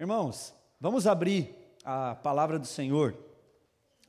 [0.00, 3.14] Irmãos, vamos abrir a palavra do Senhor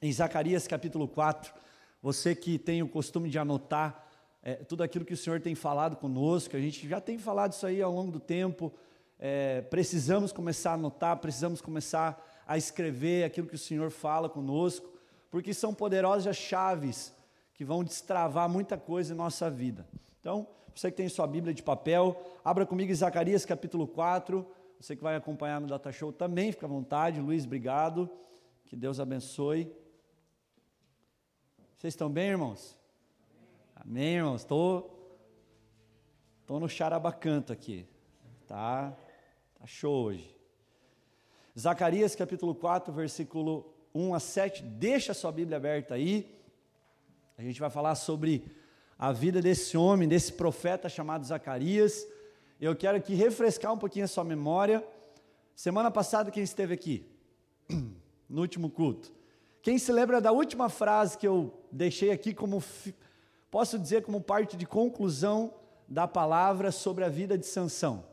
[0.01, 1.53] em Zacarias capítulo 4.
[2.01, 4.07] Você que tem o costume de anotar
[4.41, 7.65] é, tudo aquilo que o Senhor tem falado conosco, a gente já tem falado isso
[7.65, 8.71] aí ao longo do tempo.
[9.19, 14.89] É, precisamos começar a anotar, precisamos começar a escrever aquilo que o Senhor fala conosco,
[15.29, 17.13] porque são poderosas chaves
[17.53, 19.85] que vão destravar muita coisa em nossa vida.
[20.21, 24.60] Então, você que tem sua Bíblia de papel, abra comigo Zacarias capítulo 4.
[24.81, 27.21] Você que vai acompanhar no Data Show também, fica à vontade.
[27.21, 28.09] Luiz, obrigado.
[28.65, 29.71] Que Deus abençoe.
[31.77, 32.75] Vocês estão bem, irmãos?
[33.75, 34.41] Amém, irmãos?
[34.41, 34.81] Estou
[36.47, 37.87] tô, tô no charabacanto aqui.
[38.47, 38.97] Tá,
[39.53, 40.35] tá show hoje.
[41.57, 44.63] Zacarias capítulo 4, versículo 1 a 7.
[44.63, 46.41] Deixa a sua Bíblia aberta aí.
[47.37, 48.51] A gente vai falar sobre
[48.97, 52.03] a vida desse homem, desse profeta chamado Zacarias.
[52.61, 54.87] Eu quero aqui refrescar um pouquinho a sua memória.
[55.55, 57.03] Semana passada, quem esteve aqui?
[58.29, 59.11] No último culto.
[59.61, 62.63] Quem se lembra da última frase que eu deixei aqui como,
[63.49, 65.53] posso dizer, como parte de conclusão
[65.85, 68.05] da palavra sobre a vida de Sansão?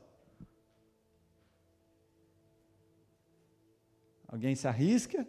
[4.26, 5.24] Alguém se arrisca?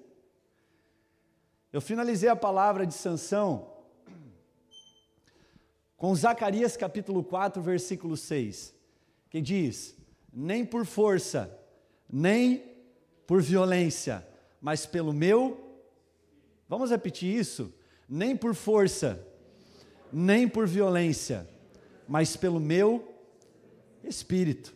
[1.72, 3.72] Eu finalizei a palavra de Sansão
[5.96, 8.79] com Zacarias capítulo 4, versículo 6,
[9.30, 9.96] que diz:
[10.32, 11.58] Nem por força,
[12.10, 12.64] nem
[13.28, 14.28] por violência,
[14.62, 15.80] mas pelo meu.
[16.68, 17.74] Vamos repetir isso?
[18.08, 19.26] Nem por força,
[20.12, 21.48] nem por violência,
[22.08, 23.14] mas pelo meu
[24.04, 24.74] espírito.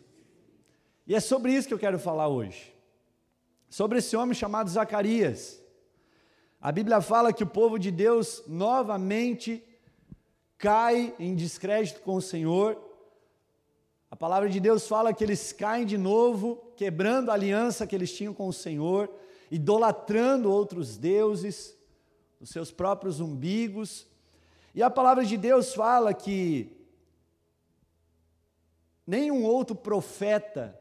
[1.06, 2.72] E é sobre isso que eu quero falar hoje.
[3.68, 5.60] Sobre esse homem chamado Zacarias.
[6.60, 9.62] A Bíblia fala que o povo de Deus novamente
[10.56, 12.78] cai em descrédito com o Senhor.
[14.14, 18.12] A palavra de Deus fala que eles caem de novo, quebrando a aliança que eles
[18.12, 19.10] tinham com o Senhor,
[19.50, 21.76] idolatrando outros deuses,
[22.40, 24.06] os seus próprios umbigos.
[24.72, 26.70] E a palavra de Deus fala que
[29.04, 30.80] nenhum outro profeta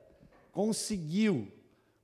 [0.52, 1.52] conseguiu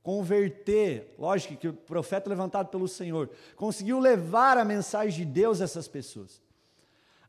[0.02, 5.66] converter, lógico que o profeta levantado pelo Senhor, conseguiu levar a mensagem de Deus a
[5.66, 6.42] essas pessoas.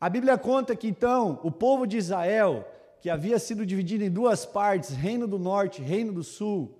[0.00, 2.66] A Bíblia conta que então o povo de Israel,
[3.00, 6.76] que havia sido dividido em duas partes, reino do norte, reino do sul,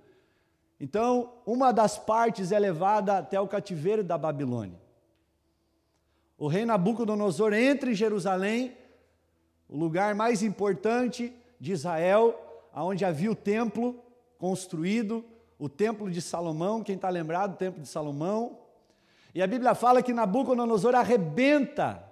[0.80, 4.80] então uma das partes é levada até o cativeiro da Babilônia.
[6.38, 8.74] O rei Nabucodonosor entra em Jerusalém,
[9.68, 12.34] o lugar mais importante de Israel,
[12.74, 14.02] onde havia o templo
[14.38, 15.22] construído,
[15.58, 18.58] o templo de Salomão, quem está lembrado, o templo de Salomão.
[19.34, 22.02] E a Bíblia fala que Nabucodonosor arrebenta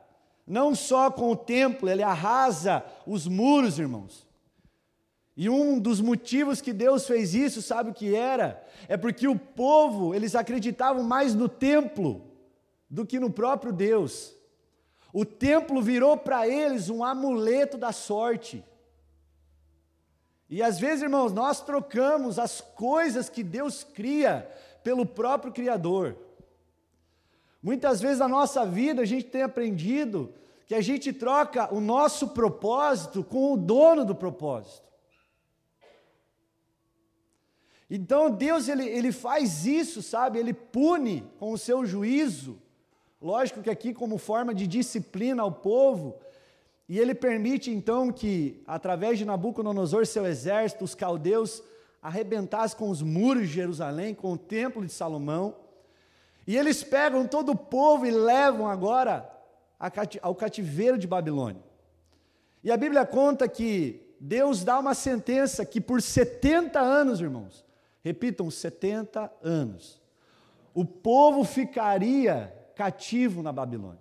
[0.48, 4.26] não só com o templo, ele arrasa os muros, irmãos.
[5.36, 8.66] E um dos motivos que Deus fez isso, sabe o que era?
[8.88, 12.26] É porque o povo, eles acreditavam mais no templo
[12.91, 14.34] do que no próprio Deus.
[15.12, 18.65] O templo virou para eles um amuleto da sorte.
[20.50, 24.50] E às vezes, irmãos, nós trocamos as coisas que Deus cria
[24.82, 26.16] pelo próprio Criador.
[27.63, 30.33] Muitas vezes na nossa vida a gente tem aprendido
[30.67, 34.87] que a gente troca o nosso propósito com o dono do propósito.
[37.91, 40.39] Então Deus ele, ele faz isso, sabe?
[40.39, 42.61] Ele pune com o seu juízo.
[43.21, 46.15] Lógico que aqui como forma de disciplina ao povo,
[46.89, 51.63] e ele permite então que, através de Nabucodonosor, seu exército, os caldeus
[52.01, 55.55] arrebentassem com os muros de Jerusalém, com o templo de Salomão.
[56.48, 59.31] E eles pegam todo o povo e levam agora
[60.22, 61.62] ao cativeiro de Babilônia.
[62.64, 67.66] E a Bíblia conta que Deus dá uma sentença que por 70 anos, irmãos,
[68.03, 70.00] repitam, 70 anos,
[70.72, 74.00] o povo ficaria cativo na Babilônia.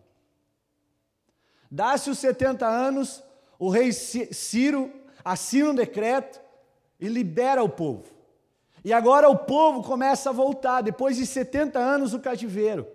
[1.69, 3.21] Dá-se os 70 anos,
[3.59, 4.89] o rei Ciro
[5.21, 6.39] assina um decreto
[6.97, 8.16] e libera o povo.
[8.87, 12.87] E agora o povo começa a voltar, depois de 70 anos do cativeiro.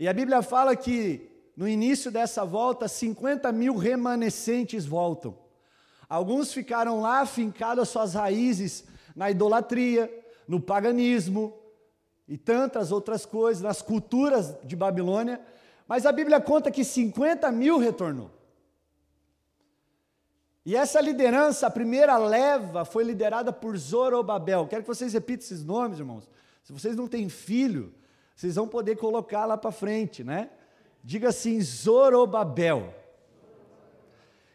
[0.00, 5.38] E a Bíblia fala que no início dessa volta, 50 mil remanescentes voltam.
[6.08, 8.84] Alguns ficaram lá fincados as suas raízes
[9.14, 10.12] na idolatria,
[10.48, 11.56] no paganismo
[12.26, 15.40] e tantas outras coisas, nas culturas de Babilônia,
[15.86, 18.28] mas a Bíblia conta que 50 mil retornou.
[20.68, 24.66] E essa liderança, a primeira leva, foi liderada por Zorobabel.
[24.66, 26.28] Quero que vocês repitam esses nomes, irmãos.
[26.62, 27.94] Se vocês não têm filho,
[28.36, 30.50] vocês vão poder colocar lá para frente, né?
[31.02, 32.92] Diga assim: Zorobabel.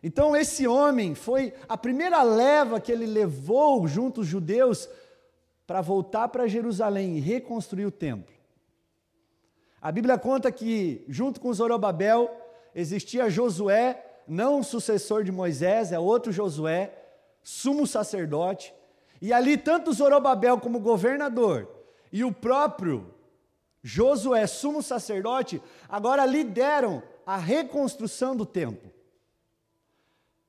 [0.03, 4.87] Então, esse homem foi a primeira leva que ele levou junto os judeus
[5.65, 8.35] para voltar para Jerusalém e reconstruir o templo.
[9.81, 12.29] A Bíblia conta que, junto com Zorobabel,
[12.75, 16.93] existia Josué, não sucessor de Moisés, é outro Josué,
[17.41, 18.73] sumo sacerdote,
[19.21, 21.69] e ali tanto Zorobabel como governador
[22.11, 23.13] e o próprio
[23.81, 28.93] Josué, sumo sacerdote, agora lideram a reconstrução do templo.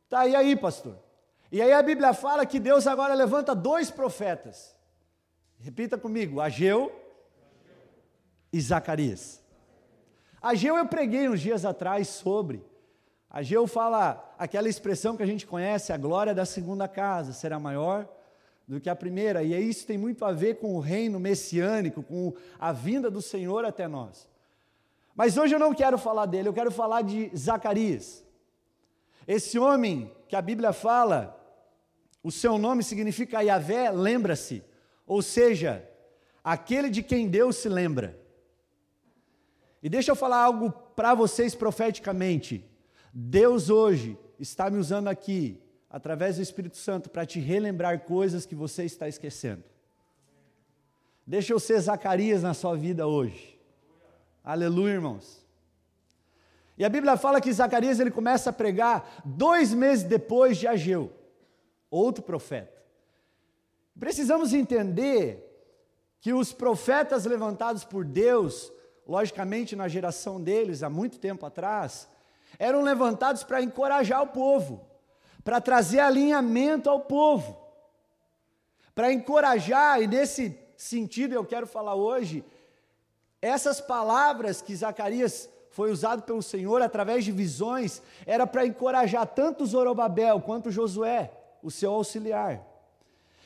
[0.08, 0.96] Tá, e aí, pastor?
[1.50, 4.76] E aí a Bíblia fala que Deus agora levanta dois profetas.
[5.58, 6.92] Repita comigo: Ageu
[8.52, 9.42] e Zacarias.
[10.40, 12.64] Ageu eu preguei uns dias atrás sobre.
[13.34, 18.08] Ageu fala aquela expressão que a gente conhece, a glória da segunda casa será maior
[18.64, 22.32] do que a primeira, e isso tem muito a ver com o reino messiânico, com
[22.60, 24.30] a vinda do Senhor até nós.
[25.16, 28.24] Mas hoje eu não quero falar dele, eu quero falar de Zacarias.
[29.26, 31.36] Esse homem que a Bíblia fala,
[32.22, 34.62] o seu nome significa Yahvé, lembra-se,
[35.04, 35.84] ou seja,
[36.44, 38.16] aquele de quem Deus se lembra.
[39.82, 42.70] E deixa eu falar algo para vocês profeticamente.
[43.16, 48.54] Deus hoje está me usando aqui através do Espírito Santo, para te relembrar coisas que
[48.56, 49.62] você está esquecendo.
[51.24, 53.56] Deixa eu ser Zacarias na sua vida hoje.
[54.42, 55.46] Aleluia, irmãos.
[56.76, 61.12] E a Bíblia fala que Zacarias ele começa a pregar dois meses depois de Ageu,
[61.88, 62.82] outro profeta.
[63.96, 65.48] Precisamos entender
[66.20, 68.72] que os profetas levantados por Deus,
[69.06, 72.08] logicamente na geração deles, há muito tempo atrás,
[72.58, 74.94] eram levantados para encorajar o povo
[75.44, 77.56] para trazer alinhamento ao povo,
[78.94, 82.42] para encorajar, e nesse sentido eu quero falar hoje,
[83.42, 89.66] essas palavras que Zacarias foi usado pelo Senhor através de visões, era para encorajar tanto
[89.66, 91.30] Zorobabel quanto Josué,
[91.62, 92.64] o seu auxiliar.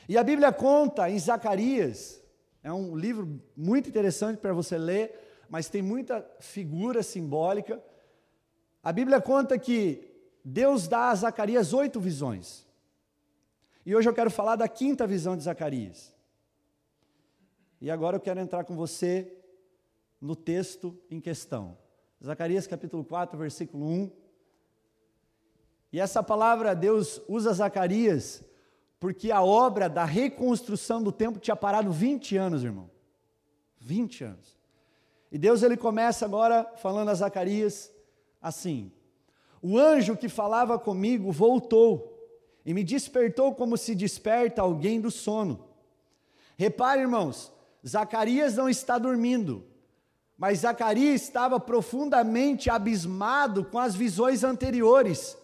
[0.09, 2.23] E a Bíblia conta em Zacarias,
[2.63, 7.83] é um livro muito interessante para você ler, mas tem muita figura simbólica.
[8.88, 10.02] A Bíblia conta que
[10.43, 12.67] Deus dá a Zacarias oito visões.
[13.85, 16.11] E hoje eu quero falar da quinta visão de Zacarias.
[17.82, 19.31] E agora eu quero entrar com você
[20.19, 21.76] no texto em questão.
[22.25, 24.11] Zacarias capítulo 4, versículo 1.
[25.93, 28.43] E essa palavra Deus usa Zacarias
[28.99, 32.90] porque a obra da reconstrução do templo tinha parado 20 anos, irmão.
[33.81, 34.58] 20 anos.
[35.31, 37.93] E Deus ele começa agora falando a Zacarias
[38.40, 38.93] assim:
[39.61, 42.14] o anjo que falava comigo voltou
[42.64, 45.69] e me despertou como se desperta alguém do sono.
[46.56, 47.52] Repare, irmãos,
[47.87, 49.64] Zacarias não está dormindo,
[50.37, 55.37] mas Zacarias estava profundamente abismado com as visões anteriores,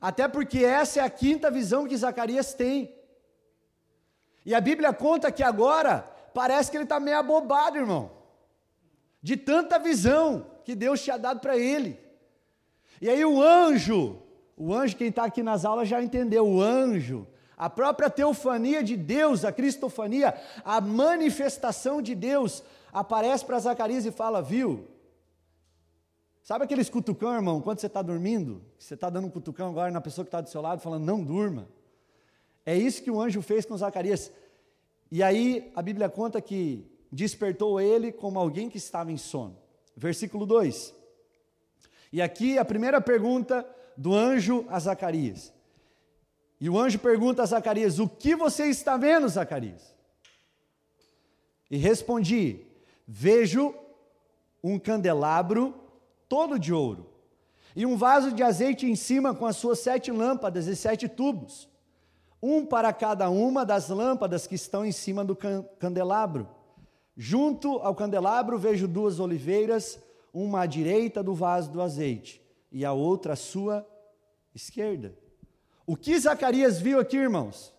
[0.00, 2.94] até porque essa é a quinta visão que Zacarias tem.
[4.44, 6.00] E a Bíblia conta que agora
[6.32, 8.10] parece que ele está meio abobado, irmão,
[9.22, 11.98] de tanta visão que Deus tinha dado para ele.
[13.00, 14.18] E aí o anjo,
[14.56, 17.26] o anjo, quem está aqui nas aulas já entendeu, o anjo,
[17.56, 22.62] a própria teofania de Deus, a cristofania, a manifestação de Deus,
[22.92, 24.86] aparece para Zacarias e fala: Viu?
[26.42, 28.62] Sabe aqueles cutucão, irmão, quando você está dormindo?
[28.78, 31.22] Você está dando um cutucão agora na pessoa que está do seu lado, falando: Não
[31.22, 31.68] durma.
[32.64, 34.32] É isso que o anjo fez com Zacarias.
[35.10, 39.56] E aí a Bíblia conta que despertou ele como alguém que estava em sono.
[39.96, 40.94] Versículo 2:
[42.12, 45.52] e aqui a primeira pergunta do anjo a Zacarias.
[46.60, 49.94] E o anjo pergunta a Zacarias: O que você está vendo, Zacarias?
[51.70, 52.66] E respondi:
[53.06, 53.74] Vejo
[54.62, 55.74] um candelabro
[56.28, 57.06] todo de ouro,
[57.74, 61.68] e um vaso de azeite em cima com as suas sete lâmpadas e sete tubos,
[62.42, 65.36] um para cada uma das lâmpadas que estão em cima do
[65.78, 66.48] candelabro.
[67.16, 69.98] Junto ao candelabro vejo duas oliveiras
[70.32, 73.86] uma à direita do vaso do azeite e a outra à sua
[74.54, 75.14] esquerda.
[75.86, 77.74] O que Zacarias viu aqui, irmãos?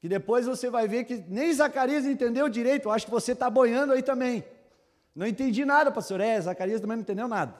[0.00, 3.48] Que depois você vai ver que nem Zacarias entendeu direito, eu acho que você está
[3.48, 4.44] boiando aí também.
[5.14, 6.20] Não entendi nada, pastor.
[6.20, 7.54] É, Zacarias também não entendeu nada.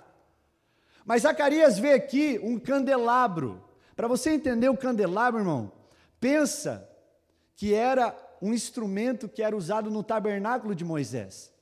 [1.05, 3.63] Mas Zacarias vê aqui um candelabro.
[3.95, 5.71] Para você entender o candelabro, irmão,
[6.19, 6.89] pensa
[7.55, 11.54] que era um instrumento que era usado no tabernáculo de Moisés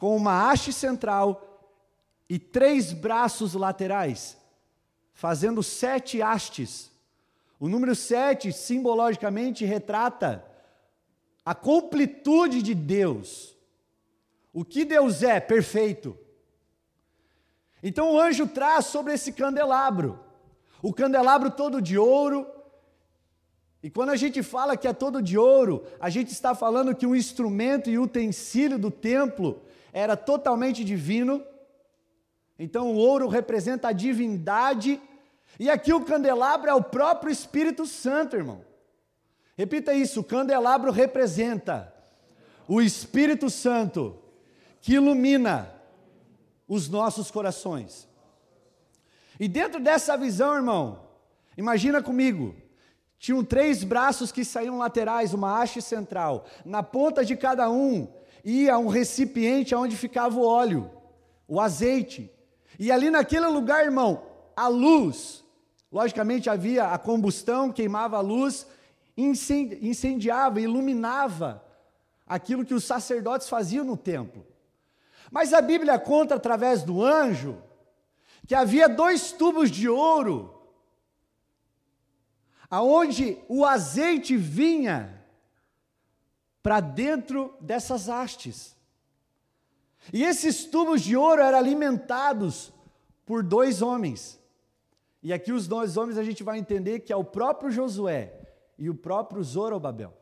[0.00, 1.46] com uma haste central
[2.26, 4.34] e três braços laterais,
[5.12, 6.90] fazendo sete hastes.
[7.58, 10.42] O número sete, simbologicamente, retrata
[11.44, 13.54] a completude de Deus.
[14.54, 16.16] O que Deus é, perfeito.
[17.82, 20.18] Então o anjo traz sobre esse candelabro,
[20.80, 22.46] o candelabro todo de ouro,
[23.82, 27.06] E quando a gente fala que é todo de ouro, a gente está falando que
[27.06, 31.44] o instrumento e utensílio do templo era totalmente divino.
[32.58, 35.00] Então o ouro representa a divindade,
[35.58, 38.64] e aqui o candelabro é o próprio Espírito Santo, irmão.
[39.56, 41.92] Repita isso: o candelabro representa
[42.68, 44.18] o Espírito Santo
[44.80, 45.74] que ilumina
[46.68, 48.08] os nossos corações.
[49.38, 51.08] E dentro dessa visão, irmão,
[51.56, 52.54] imagina comigo,
[53.18, 56.46] tinham três braços que saíam laterais, uma haste central.
[56.64, 58.08] Na ponta de cada um
[58.44, 60.90] ia um recipiente onde ficava o óleo,
[61.46, 62.30] o azeite.
[62.78, 64.22] E ali naquele lugar, irmão,
[64.56, 65.44] a luz,
[65.90, 68.66] logicamente havia a combustão, queimava a luz,
[69.16, 71.64] incendiava, iluminava
[72.26, 74.46] aquilo que os sacerdotes faziam no templo.
[75.30, 77.62] Mas a Bíblia conta através do anjo
[78.46, 80.60] que havia dois tubos de ouro
[82.70, 85.19] aonde o azeite vinha
[86.62, 88.76] para dentro dessas hastes.
[90.12, 92.72] E esses tubos de ouro eram alimentados
[93.26, 94.40] por dois homens.
[95.22, 98.32] E aqui os dois homens a gente vai entender que é o próprio Josué
[98.78, 100.14] e o próprio Zorobabel.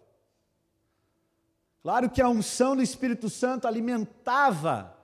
[1.80, 4.96] Claro que a unção do Espírito Santo alimentava.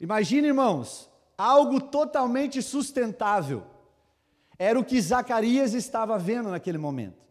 [0.00, 3.66] Imagine, irmãos, algo totalmente sustentável.
[4.58, 7.29] Era o que Zacarias estava vendo naquele momento.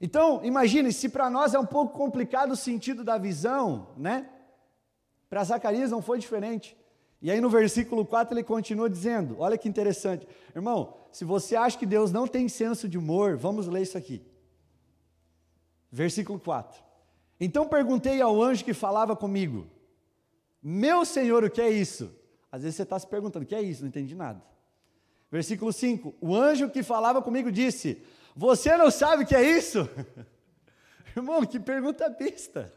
[0.00, 4.28] Então, imagine, se para nós é um pouco complicado o sentido da visão, né?
[5.28, 6.76] Para Zacarias não foi diferente.
[7.20, 10.26] E aí no versículo 4 ele continua dizendo: olha que interessante.
[10.54, 14.22] Irmão, se você acha que Deus não tem senso de humor, vamos ler isso aqui.
[15.90, 16.80] Versículo 4.
[17.40, 19.66] Então perguntei ao anjo que falava comigo:
[20.62, 22.14] Meu senhor, o que é isso?
[22.52, 23.82] Às vezes você está se perguntando: o que é isso?
[23.82, 24.40] Não entendi nada.
[25.30, 28.02] Versículo 5: O anjo que falava comigo disse:
[28.38, 29.90] Você não sabe o que é isso?
[31.16, 32.72] Irmão, que pergunta besta.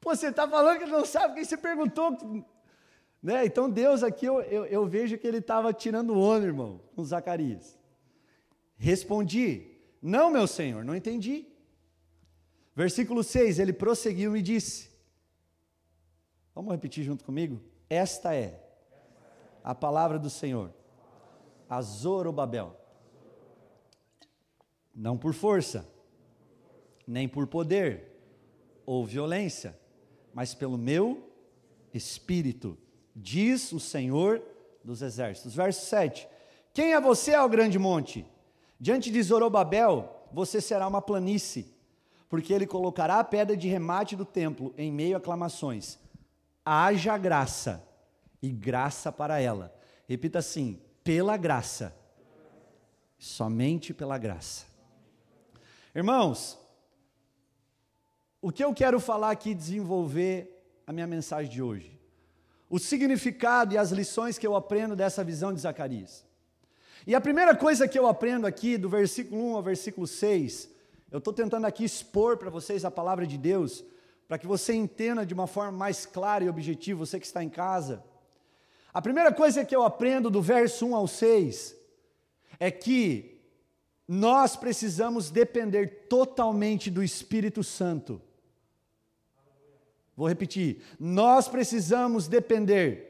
[0.00, 2.16] Pô, você está falando que não sabe, quem você perguntou?
[3.20, 3.44] Né?
[3.44, 7.02] Então Deus aqui, eu, eu, eu vejo que ele estava tirando o ono, irmão, com
[7.04, 7.76] Zacarias.
[8.76, 11.44] Respondi: Não, meu senhor, não entendi.
[12.72, 14.92] Versículo 6, ele prosseguiu e disse:
[16.54, 17.60] Vamos repetir junto comigo?
[17.90, 18.64] Esta é
[19.64, 20.72] a palavra do Senhor
[21.68, 22.87] a Zorobabel.
[24.98, 25.88] Não por força,
[27.06, 28.20] nem por poder
[28.84, 29.78] ou violência,
[30.34, 31.30] mas pelo meu
[31.94, 32.76] espírito,
[33.14, 34.42] diz o Senhor
[34.82, 35.54] dos exércitos.
[35.54, 36.26] Verso 7.
[36.74, 38.26] Quem é você, ao grande monte?
[38.80, 41.72] Diante de Zorobabel, você será uma planície,
[42.28, 45.96] porque ele colocará a pedra de remate do templo em meio a aclamações.
[46.64, 47.86] Haja graça
[48.42, 49.72] e graça para ela.
[50.08, 51.96] Repita assim: pela graça.
[53.16, 54.67] Somente pela graça.
[55.98, 56.56] Irmãos,
[58.40, 62.00] o que eu quero falar aqui, desenvolver a minha mensagem de hoje?
[62.70, 66.24] O significado e as lições que eu aprendo dessa visão de Zacarias.
[67.04, 70.70] E a primeira coisa que eu aprendo aqui, do versículo 1 ao versículo 6,
[71.10, 73.84] eu estou tentando aqui expor para vocês a palavra de Deus,
[74.28, 77.50] para que você entenda de uma forma mais clara e objetiva, você que está em
[77.50, 78.04] casa.
[78.94, 81.74] A primeira coisa que eu aprendo do verso 1 ao 6
[82.60, 83.37] é que
[84.08, 88.22] nós precisamos depender totalmente do Espírito Santo.
[90.16, 90.82] Vou repetir.
[90.98, 93.08] Nós precisamos depender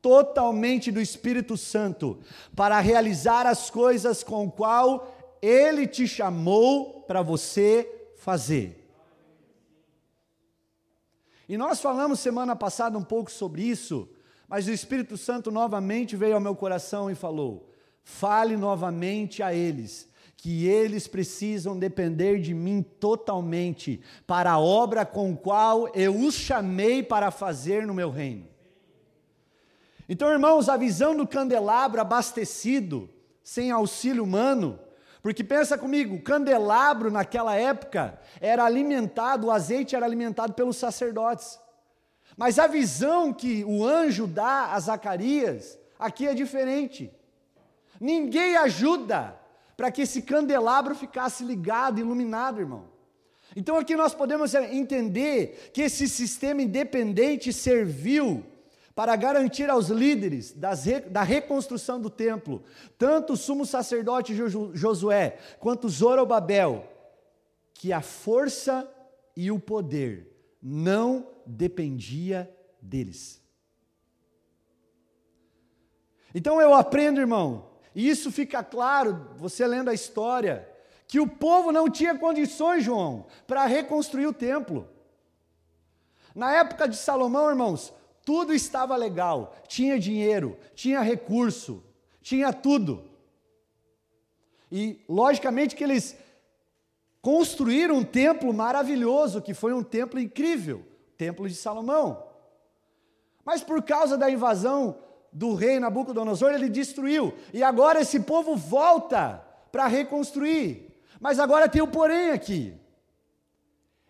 [0.00, 2.18] totalmente do Espírito Santo
[2.56, 8.78] para realizar as coisas com o qual ele te chamou para você fazer.
[11.48, 14.08] E nós falamos semana passada um pouco sobre isso,
[14.48, 17.70] mas o Espírito Santo novamente veio ao meu coração e falou:
[18.02, 20.08] fale novamente a eles,
[20.42, 27.00] que eles precisam depender de mim totalmente para a obra com qual eu os chamei
[27.00, 28.48] para fazer no meu reino.
[30.08, 33.08] Então, irmãos, a visão do candelabro abastecido,
[33.40, 34.80] sem auxílio humano,
[35.22, 41.56] porque pensa comigo, o candelabro naquela época era alimentado, o azeite era alimentado pelos sacerdotes.
[42.36, 47.14] Mas a visão que o anjo dá a Zacarias aqui é diferente.
[48.00, 49.40] Ninguém ajuda
[49.76, 52.90] para que esse candelabro ficasse ligado, iluminado, irmão.
[53.54, 58.44] Então aqui nós podemos entender que esse sistema independente serviu
[58.94, 62.62] para garantir aos líderes das, da reconstrução do templo,
[62.98, 66.86] tanto o sumo sacerdote Josué quanto Zorobabel,
[67.74, 68.88] que a força
[69.34, 70.30] e o poder
[70.62, 73.42] não dependia deles.
[76.34, 80.68] Então eu aprendo, irmão, e isso fica claro, você lendo a história,
[81.06, 84.88] que o povo não tinha condições, João, para reconstruir o templo.
[86.34, 87.92] Na época de Salomão, irmãos,
[88.24, 91.84] tudo estava legal, tinha dinheiro, tinha recurso,
[92.22, 93.10] tinha tudo.
[94.70, 96.16] E logicamente que eles
[97.20, 102.26] construíram um templo maravilhoso, que foi um templo incrível, o templo de Salomão.
[103.44, 104.96] Mas por causa da invasão
[105.32, 107.32] do rei Nabucodonosor, ele destruiu.
[107.52, 110.90] E agora esse povo volta para reconstruir.
[111.18, 112.74] Mas agora tem o porém aqui.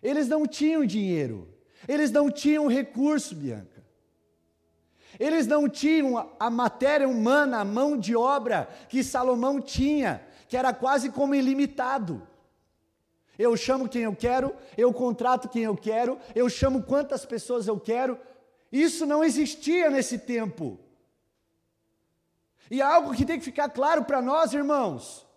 [0.01, 1.47] Eles não tinham dinheiro.
[1.87, 3.83] Eles não tinham recurso, Bianca.
[5.19, 10.73] Eles não tinham a matéria humana, a mão de obra que Salomão tinha, que era
[10.73, 12.27] quase como ilimitado.
[13.37, 17.79] Eu chamo quem eu quero, eu contrato quem eu quero, eu chamo quantas pessoas eu
[17.79, 18.19] quero.
[18.71, 20.79] Isso não existia nesse tempo.
[22.69, 25.27] E algo que tem que ficar claro para nós, irmãos.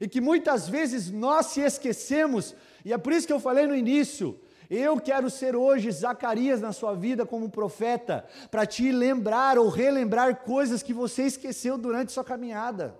[0.00, 2.54] E que muitas vezes nós se esquecemos,
[2.84, 4.38] e é por isso que eu falei no início,
[4.70, 10.36] eu quero ser hoje Zacarias na sua vida como profeta, para te lembrar ou relembrar
[10.36, 12.98] coisas que você esqueceu durante sua caminhada.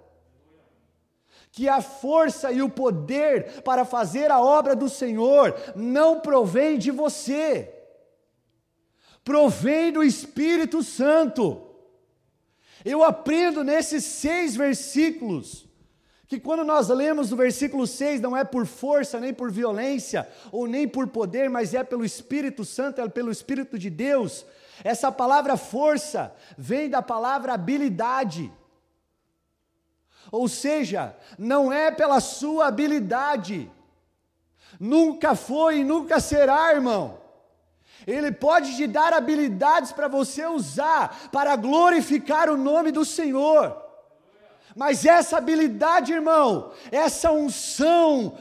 [1.50, 6.90] Que a força e o poder para fazer a obra do Senhor não provém de
[6.90, 7.72] você,
[9.24, 11.63] provém do Espírito Santo.
[12.84, 15.64] Eu aprendo nesses seis versículos
[16.26, 20.66] que quando nós lemos o versículo 6, não é por força, nem por violência, ou
[20.66, 24.44] nem por poder, mas é pelo Espírito Santo, é pelo Espírito de Deus.
[24.82, 28.50] Essa palavra força vem da palavra habilidade.
[30.32, 33.70] Ou seja, não é pela sua habilidade,
[34.80, 37.23] nunca foi e nunca será, irmão.
[38.06, 43.82] Ele pode te dar habilidades para você usar, para glorificar o nome do Senhor.
[44.76, 48.36] Mas essa habilidade, irmão, essa unção,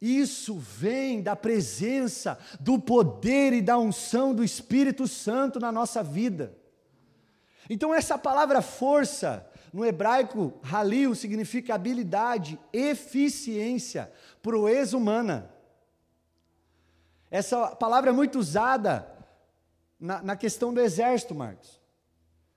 [0.00, 6.56] isso vem da presença, do poder e da unção do Espírito Santo na nossa vida.
[7.68, 15.50] Então, essa palavra força, no hebraico, halil, significa habilidade, eficiência, proeza humana.
[17.30, 19.06] Essa palavra é muito usada
[19.98, 21.80] na, na questão do exército, Marcos.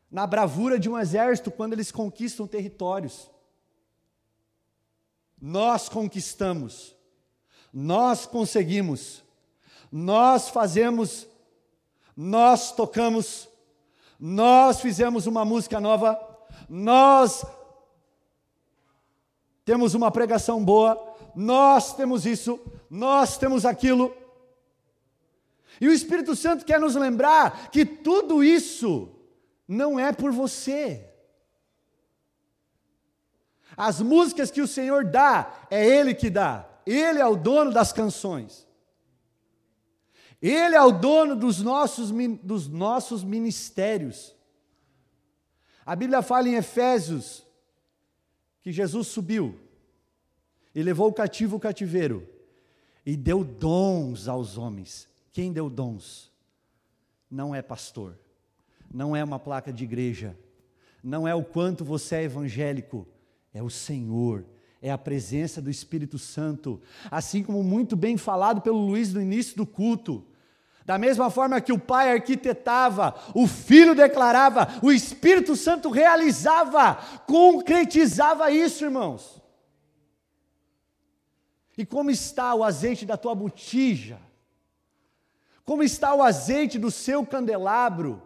[0.10, 3.30] Na bravura de um exército quando eles conquistam territórios.
[5.42, 6.96] Nós conquistamos,
[7.74, 9.24] nós conseguimos,
[9.92, 11.28] nós fazemos,
[12.16, 13.50] nós tocamos,
[14.20, 16.20] nós fizemos uma música nova,
[16.70, 17.44] nós
[19.66, 24.21] temos uma pregação boa, nós temos isso, nós temos aquilo.
[25.82, 29.10] E o Espírito Santo quer nos lembrar que tudo isso
[29.68, 31.10] não é por você.
[33.76, 36.70] As músicas que o Senhor dá, é Ele que dá.
[36.86, 38.68] Ele é o dono das canções.
[40.40, 42.12] Ele é o dono dos nossos,
[42.44, 44.36] dos nossos ministérios.
[45.84, 47.44] A Bíblia fala em Efésios
[48.62, 49.60] que Jesus subiu
[50.76, 52.28] e levou o cativo o cativeiro
[53.04, 55.11] e deu dons aos homens.
[55.32, 56.32] Quem deu dons?
[57.30, 58.18] Não é pastor
[58.94, 60.38] não é uma placa de igreja,
[61.04, 63.08] não é o quanto você é evangélico,
[63.54, 64.46] é o Senhor,
[64.82, 69.56] é a presença do Espírito Santo, assim como muito bem falado pelo Luiz no início
[69.56, 70.26] do culto.
[70.84, 76.96] Da mesma forma que o Pai arquitetava, o Filho declarava, o Espírito Santo realizava,
[77.28, 79.40] concretizava isso, irmãos.
[81.78, 84.20] E como está o azeite da tua botija?
[85.66, 88.22] Como está o azeite do seu candelabro?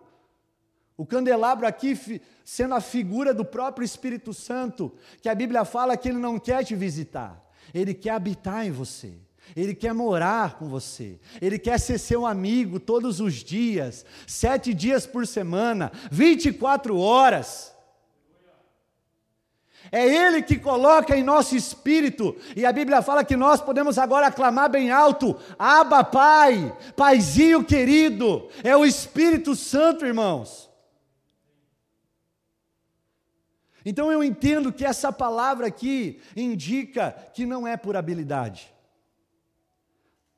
[0.98, 6.08] O candelabro aqui sendo a figura do próprio Espírito Santo, que a Bíblia fala que
[6.08, 7.44] ele não quer te visitar,
[7.74, 9.14] ele quer habitar em você.
[9.56, 15.06] Ele quer morar com você, Ele quer ser seu amigo todos os dias, sete dias
[15.06, 17.75] por semana, 24 horas.
[19.92, 24.32] É Ele que coloca em nosso espírito, e a Bíblia fala que nós podemos agora
[24.32, 30.70] clamar bem alto: Abba, Pai, Paizinho querido, é o Espírito Santo, irmãos.
[33.86, 38.74] Então eu entendo que essa palavra aqui indica que não é por habilidade,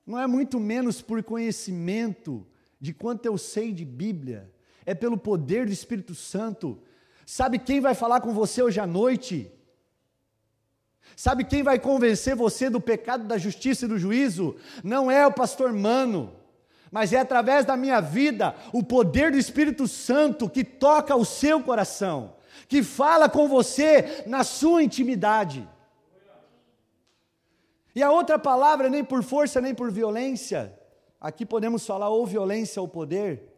[0.06, 2.46] não é muito menos por conhecimento
[2.80, 4.54] de quanto eu sei de Bíblia,
[4.86, 6.82] é pelo poder do Espírito Santo.
[7.30, 9.52] Sabe quem vai falar com você hoje à noite?
[11.14, 14.56] Sabe quem vai convencer você do pecado, da justiça e do juízo?
[14.82, 16.34] Não é o pastor Mano,
[16.90, 21.62] mas é através da minha vida o poder do Espírito Santo que toca o seu
[21.62, 22.34] coração
[22.70, 25.68] que fala com você na sua intimidade.
[27.94, 30.74] E a outra palavra, nem por força nem por violência,
[31.20, 33.57] aqui podemos falar ou violência ou poder,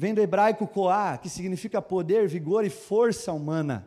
[0.00, 3.86] vem do hebraico koá, que significa poder, vigor e força humana.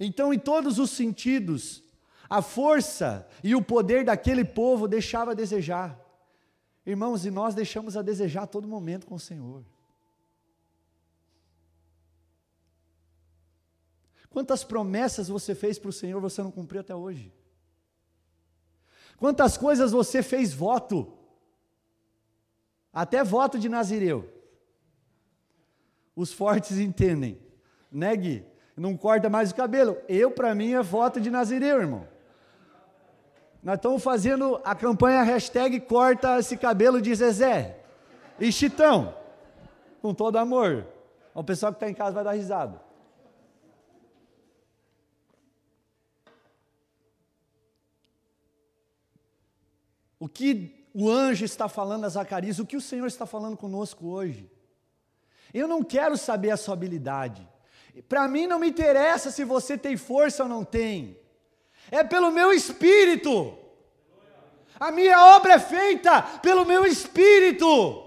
[0.00, 1.84] Então, em todos os sentidos,
[2.28, 5.96] a força e o poder daquele povo deixava a desejar.
[6.84, 9.64] Irmãos, e nós deixamos a desejar a todo momento com o Senhor.
[14.28, 17.32] Quantas promessas você fez para o Senhor você não cumpriu até hoje?
[19.16, 21.16] Quantas coisas você fez voto?
[22.92, 24.37] Até voto de Nazireu.
[26.18, 27.38] Os fortes entendem.
[27.92, 28.44] Né, Gui?
[28.76, 29.96] Não corta mais o cabelo.
[30.08, 32.08] Eu, para mim, é voto de Nazireu, irmão.
[33.62, 37.78] Nós estamos fazendo a campanha hashtag corta esse cabelo de Zezé.
[38.40, 39.14] E Chitão.
[40.02, 40.88] Com todo amor.
[41.32, 42.82] O pessoal que está em casa vai dar risada.
[50.18, 54.08] O que o anjo está falando a Zacarias, o que o Senhor está falando conosco
[54.08, 54.57] hoje.
[55.52, 57.46] Eu não quero saber a sua habilidade.
[58.08, 61.18] Para mim não me interessa se você tem força ou não tem.
[61.90, 63.56] É pelo meu espírito.
[64.78, 68.04] A minha obra é feita pelo meu espírito.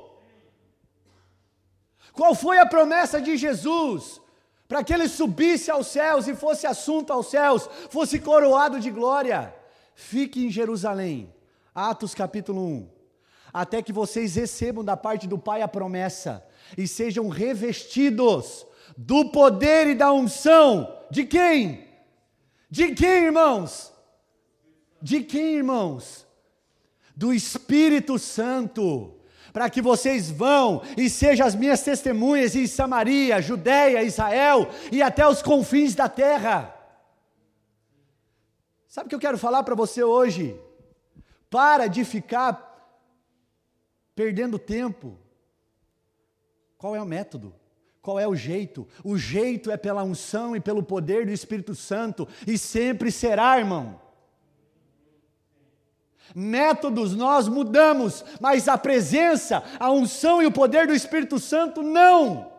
[2.13, 4.21] Qual foi a promessa de Jesus?
[4.67, 9.53] Para que ele subisse aos céus e fosse assunto aos céus, fosse coroado de glória.
[9.95, 11.33] Fique em Jerusalém
[11.73, 12.89] Atos capítulo 1.
[13.53, 16.45] Até que vocês recebam da parte do Pai a promessa
[16.77, 18.65] e sejam revestidos
[18.97, 21.87] do poder e da unção de quem?
[22.69, 23.91] De quem, irmãos?
[25.01, 26.25] De quem, irmãos?
[27.15, 29.21] Do Espírito Santo
[29.51, 35.27] para que vocês vão e sejam as minhas testemunhas em Samaria, Judéia, Israel e até
[35.27, 36.73] os confins da terra.
[38.87, 40.59] Sabe o que eu quero falar para você hoje?
[41.49, 42.69] Para de ficar
[44.15, 45.17] perdendo tempo.
[46.81, 47.53] Qual é o método?
[48.01, 48.87] Qual é o jeito?
[49.03, 54.01] O jeito é pela unção e pelo poder do Espírito Santo, e sempre será, irmão.
[56.33, 62.51] Métodos nós mudamos, mas a presença, a unção e o poder do Espírito Santo não.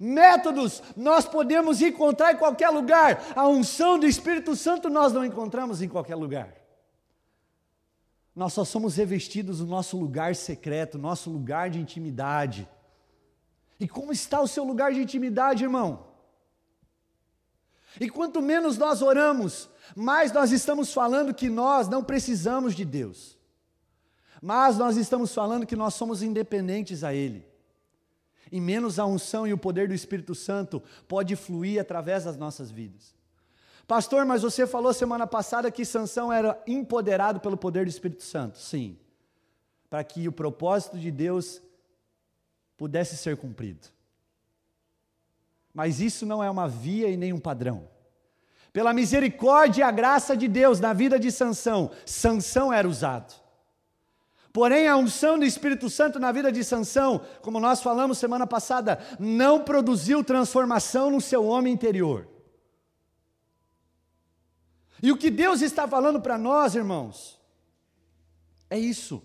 [0.00, 5.80] Métodos nós podemos encontrar em qualquer lugar, a unção do Espírito Santo nós não encontramos
[5.82, 6.65] em qualquer lugar.
[8.36, 12.68] Nós só somos revestidos no nosso lugar secreto, nosso lugar de intimidade.
[13.80, 16.06] E como está o seu lugar de intimidade, irmão?
[17.98, 23.38] E quanto menos nós oramos, mais nós estamos falando que nós não precisamos de Deus.
[24.42, 27.42] Mas nós estamos falando que nós somos independentes a Ele.
[28.52, 32.70] E menos a unção e o poder do Espírito Santo pode fluir através das nossas
[32.70, 33.15] vidas.
[33.86, 38.58] Pastor, mas você falou semana passada que Sansão era empoderado pelo poder do Espírito Santo.
[38.58, 38.98] Sim.
[39.88, 41.62] Para que o propósito de Deus
[42.76, 43.86] pudesse ser cumprido.
[45.72, 47.88] Mas isso não é uma via e nem um padrão.
[48.72, 53.34] Pela misericórdia e a graça de Deus na vida de Sansão, Sansão era usado.
[54.52, 58.98] Porém, a unção do Espírito Santo na vida de Sansão, como nós falamos semana passada,
[59.18, 62.26] não produziu transformação no seu homem interior.
[65.02, 67.38] E o que Deus está falando para nós, irmãos,
[68.70, 69.22] é isso.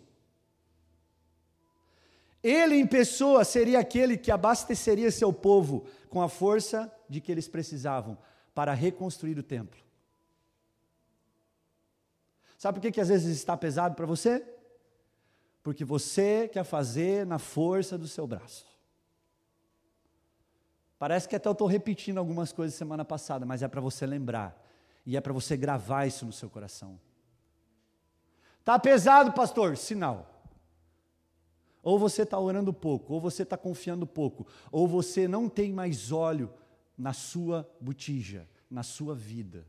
[2.43, 7.47] Ele em pessoa seria aquele que abasteceria seu povo com a força de que eles
[7.47, 8.17] precisavam
[8.53, 9.79] para reconstruir o templo.
[12.57, 14.43] Sabe por que, que às vezes está pesado para você?
[15.63, 18.65] Porque você quer fazer na força do seu braço.
[20.99, 24.60] Parece que até eu estou repetindo algumas coisas semana passada, mas é para você lembrar
[25.05, 26.99] e é para você gravar isso no seu coração.
[28.63, 29.75] Tá pesado, pastor?
[29.77, 30.27] Sinal.
[31.83, 36.11] Ou você está orando pouco, ou você está confiando pouco, ou você não tem mais
[36.11, 36.53] óleo
[36.95, 39.65] na sua botija, na sua vida.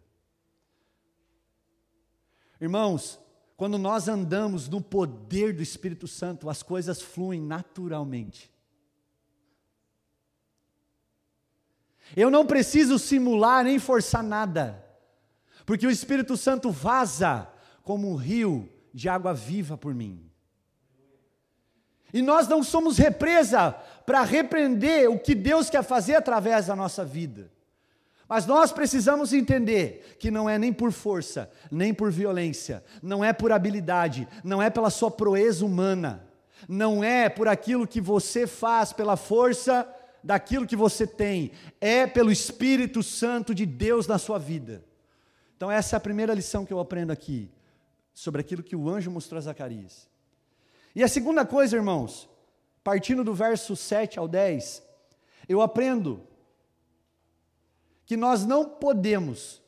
[2.61, 3.19] Irmãos,
[3.57, 8.53] quando nós andamos no poder do Espírito Santo, as coisas fluem naturalmente.
[12.15, 14.82] Eu não preciso simular nem forçar nada.
[15.65, 17.49] Porque o Espírito Santo vaza
[17.83, 20.29] como um rio de água viva por mim.
[22.13, 23.73] E nós não somos represa
[24.05, 27.51] para repreender o que Deus quer fazer através da nossa vida.
[28.29, 33.33] Mas nós precisamos entender que não é nem por força, nem por violência, não é
[33.33, 36.27] por habilidade, não é pela sua proeza humana,
[36.69, 39.87] não é por aquilo que você faz, pela força
[40.23, 44.85] daquilo que você tem, é pelo Espírito Santo de Deus na sua vida.
[45.63, 47.49] Então, essa é a primeira lição que eu aprendo aqui,
[48.13, 50.09] sobre aquilo que o anjo mostrou a Zacarias.
[50.93, 52.29] E a segunda coisa, irmãos,
[52.83, 54.83] partindo do verso 7 ao 10,
[55.49, 56.27] eu aprendo
[58.05, 59.63] que nós não podemos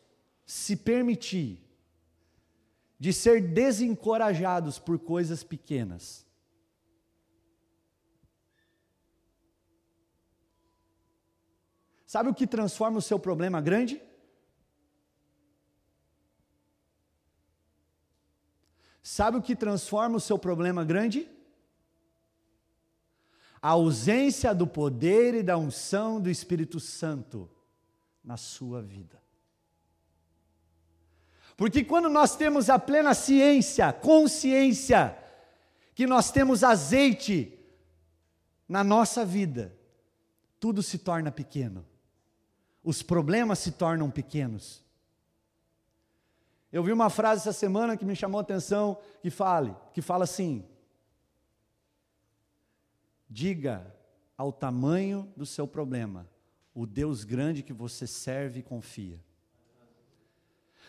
[0.45, 1.65] se permitir
[2.99, 6.27] de ser desencorajados por coisas pequenas.
[12.05, 14.03] Sabe o que transforma o seu problema grande?
[19.07, 21.29] Sabe o que transforma o seu problema grande?
[23.61, 27.51] A ausência do poder e da unção do Espírito Santo
[28.25, 29.23] na sua vida.
[31.55, 35.17] Porque quando nós temos a plena ciência, consciência,
[35.95, 37.59] que nós temos azeite
[38.67, 39.77] na nossa vida,
[40.59, 41.85] tudo se torna pequeno.
[42.83, 44.84] Os problemas se tornam pequenos.
[46.75, 50.25] Eu vi uma frase essa semana que me chamou a atenção, que fale, que fala
[50.25, 50.67] assim:
[53.31, 53.95] Diga
[54.37, 56.29] ao tamanho do seu problema,
[56.75, 59.21] o Deus grande que você serve e confia.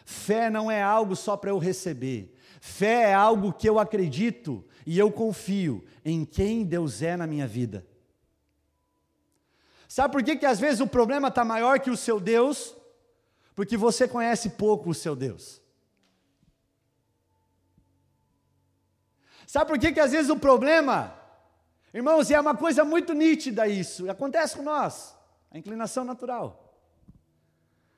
[0.03, 2.35] Fé não é algo só para eu receber.
[2.59, 7.45] Fé é algo que eu acredito e eu confio em quem Deus é na minha
[7.45, 7.85] vida.
[9.87, 12.75] Sabe por que, que às vezes o problema está maior que o seu Deus?
[13.53, 15.63] Porque você conhece pouco o seu Deus.
[19.47, 21.15] Sabe por que, que às vezes o problema,
[21.93, 25.15] irmãos, é uma coisa muito nítida isso, acontece com nós,
[25.51, 26.61] a inclinação natural.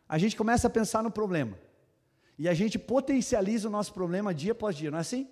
[0.08, 1.58] A gente começa a pensar no problema.
[2.38, 5.28] E a gente potencializa o nosso problema dia após dia, não é assim?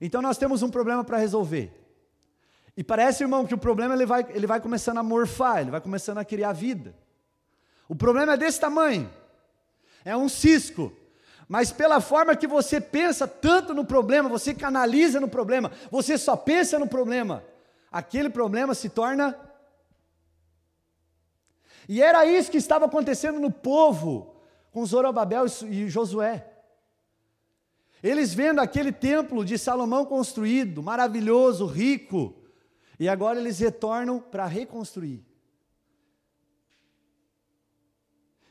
[0.00, 1.72] Então nós temos um problema para resolver.
[2.76, 5.80] E parece, irmão, que o problema ele vai, ele vai começando a morfar, ele vai
[5.80, 6.94] começando a criar vida.
[7.88, 9.12] O problema é desse tamanho.
[10.04, 10.92] É um cisco.
[11.52, 16.34] Mas pela forma que você pensa tanto no problema, você canaliza no problema, você só
[16.34, 17.44] pensa no problema,
[17.90, 19.38] aquele problema se torna.
[21.86, 24.34] E era isso que estava acontecendo no povo
[24.70, 26.50] com Zorobabel e Josué.
[28.02, 32.34] Eles vendo aquele templo de Salomão construído, maravilhoso, rico,
[32.98, 35.22] e agora eles retornam para reconstruir.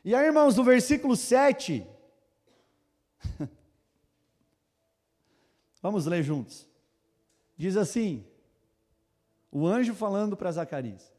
[0.04, 1.84] E aí, irmãos, no versículo 7,
[5.82, 6.66] vamos ler juntos.
[7.56, 8.24] Diz assim:
[9.50, 11.12] o anjo falando para Zacarias: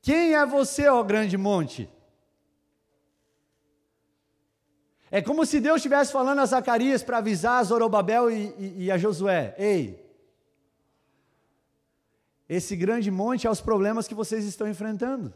[0.00, 1.88] Quem é você, ó grande monte?
[5.10, 8.90] É como se Deus estivesse falando a Zacarias para avisar a Zorobabel e, e, e
[8.90, 10.04] a Josué: Ei,
[12.48, 15.32] esse grande monte é os problemas que vocês estão enfrentando.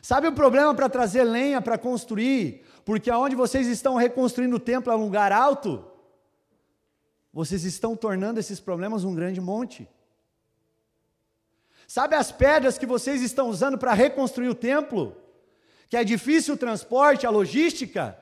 [0.00, 2.64] Sabe o problema para trazer lenha para construir?
[2.84, 5.84] Porque aonde vocês estão reconstruindo o templo é um lugar alto,
[7.32, 9.88] vocês estão tornando esses problemas um grande monte.
[11.86, 15.16] Sabe as pedras que vocês estão usando para reconstruir o templo?
[15.94, 18.18] que é difícil o transporte, a logística,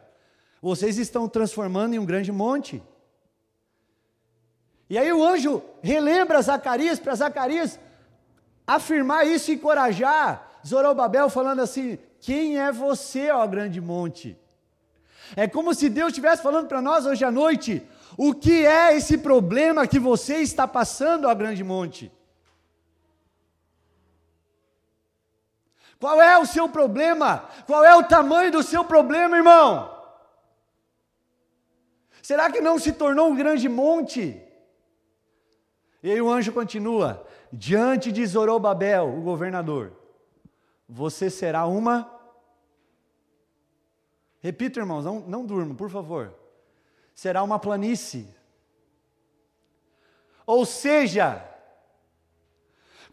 [0.61, 2.83] vocês estão transformando em um grande monte.
[4.91, 7.81] E aí o anjo relembra Zacarias, para Zacarias
[8.67, 14.39] afirmar isso e encorajar Zorobabel, falando assim: Quem é você, ó grande monte?
[15.37, 19.19] É como se Deus estivesse falando para nós hoje à noite: O que é esse
[19.19, 22.13] problema que você está passando, ó grande monte?
[25.99, 27.49] Qual é o seu problema?
[27.65, 29.89] Qual é o tamanho do seu problema, irmão?
[32.21, 34.41] Será que não se tornou um grande monte?
[36.03, 39.93] E aí o anjo continua: diante de Zorobabel, o governador,
[40.95, 42.07] você será uma.
[44.41, 46.35] Repito, irmãos, não, não durmam, por favor.
[47.15, 48.29] Será uma planície.
[50.45, 51.43] Ou seja,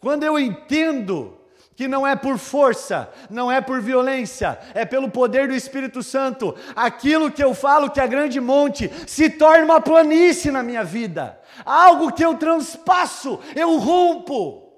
[0.02, 1.40] quando eu entendo
[1.74, 6.54] que não é por força, não é por violência, é pelo poder do Espírito Santo.
[6.76, 11.40] Aquilo que eu falo que é grande monte se torna uma planície na minha vida,
[11.64, 14.69] algo que eu transpasso, eu rompo.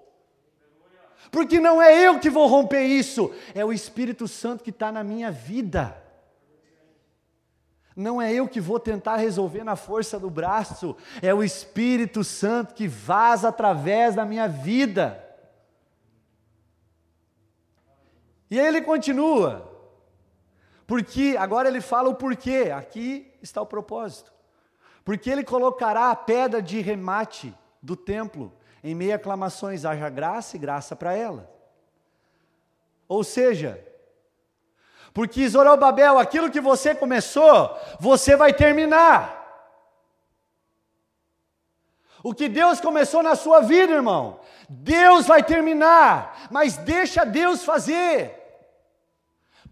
[1.31, 5.01] Porque não é eu que vou romper isso, é o Espírito Santo que está na
[5.01, 5.97] minha vida.
[7.95, 12.73] Não é eu que vou tentar resolver na força do braço, é o Espírito Santo
[12.73, 15.25] que vaza através da minha vida.
[18.49, 19.71] E aí ele continua,
[20.85, 24.33] porque agora ele fala o porquê, aqui está o propósito.
[25.05, 28.51] Porque ele colocará a pedra de remate do templo
[28.83, 31.49] em meio a aclamações, haja graça e graça para ela.
[33.07, 33.85] Ou seja,
[35.13, 39.37] Porque Zorobabel, aquilo que você começou, você vai terminar.
[42.23, 44.39] O que Deus começou na sua vida, irmão,
[44.69, 48.37] Deus vai terminar, mas deixa Deus fazer.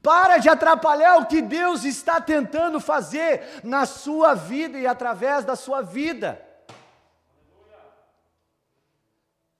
[0.02, 5.56] Para de atrapalhar o que Deus está tentando fazer na sua vida e através da
[5.56, 6.42] sua vida.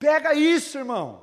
[0.00, 1.22] Pega isso, irmão.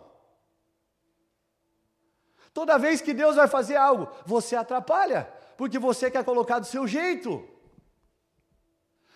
[2.53, 6.87] Toda vez que Deus vai fazer algo, você atrapalha, porque você quer colocar do seu
[6.87, 7.43] jeito.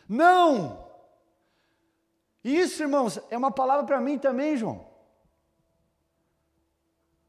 [0.09, 0.89] Não!
[2.43, 4.89] Isso, irmãos, é uma palavra para mim também, João.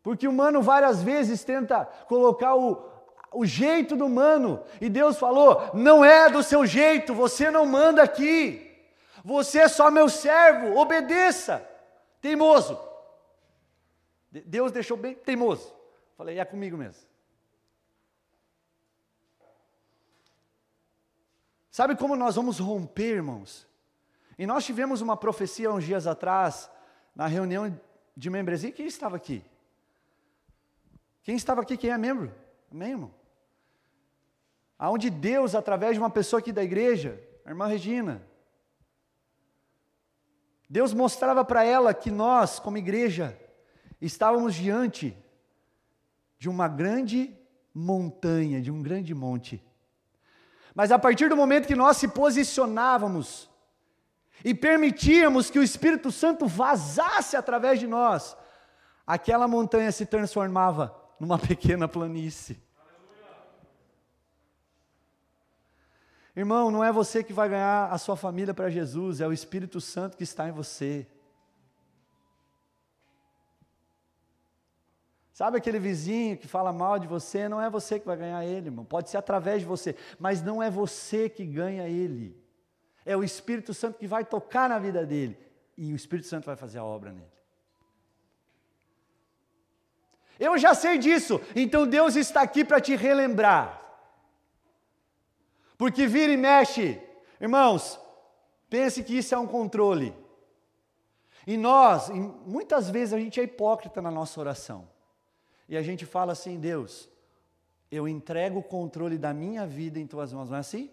[0.03, 2.83] Porque o humano várias vezes tenta colocar o,
[3.31, 8.03] o jeito do humano, e Deus falou: não é do seu jeito, você não manda
[8.03, 8.75] aqui,
[9.23, 11.67] você é só meu servo, obedeça,
[12.23, 12.79] teimoso.
[14.31, 15.75] Deus deixou bem teimoso.
[16.17, 17.03] Falei, é comigo mesmo.
[21.71, 23.67] Sabe como nós vamos romper, irmãos?
[24.39, 26.71] E nós tivemos uma profecia uns dias atrás,
[27.15, 27.79] na reunião
[28.17, 28.73] de membresia.
[28.73, 29.45] Quem estava aqui?
[31.23, 31.77] Quem estava aqui?
[31.77, 32.33] Quem é membro?
[32.71, 33.15] Amém, irmão?
[34.79, 38.23] Aonde Deus, através de uma pessoa aqui da igreja, a irmã Regina,
[40.73, 43.39] Deus mostrava para ela que nós, como igreja,
[44.01, 45.15] estávamos diante
[46.39, 47.37] de uma grande
[47.75, 49.63] montanha, de um grande monte.
[50.75, 53.51] Mas a partir do momento que nós se posicionávamos
[54.43, 58.35] e permitíamos que o Espírito Santo vazasse através de nós,
[59.07, 62.59] aquela montanha se transformava numa pequena planície.
[66.35, 69.81] Irmão, não é você que vai ganhar a sua família para Jesus, é o Espírito
[69.81, 71.07] Santo que está em você.
[75.33, 77.49] Sabe aquele vizinho que fala mal de você?
[77.49, 78.85] Não é você que vai ganhar ele, irmão.
[78.85, 82.41] Pode ser através de você, mas não é você que ganha ele.
[83.05, 85.37] É o Espírito Santo que vai tocar na vida dele
[85.77, 87.27] e o Espírito Santo vai fazer a obra nele.
[90.39, 93.82] Eu já sei disso, então Deus está aqui para te relembrar.
[95.83, 97.03] Porque vira e mexe,
[97.41, 97.99] irmãos,
[98.71, 100.15] pense que isso é um controle.
[101.45, 102.09] E nós,
[102.47, 104.89] muitas vezes a gente é hipócrita na nossa oração
[105.69, 107.09] e a gente fala assim: Deus,
[107.91, 110.89] eu entrego o controle da minha vida em tuas mãos, não é assim?